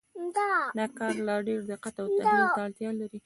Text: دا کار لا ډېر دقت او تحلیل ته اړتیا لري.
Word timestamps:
دا 0.77 0.85
کار 0.97 1.13
لا 1.27 1.35
ډېر 1.47 1.61
دقت 1.71 1.93
او 2.01 2.07
تحلیل 2.17 2.47
ته 2.55 2.61
اړتیا 2.65 2.89
لري. 2.99 3.19